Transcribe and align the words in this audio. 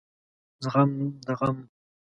زغم 0.63 0.91
د 1.25 1.29
غم 1.39 1.57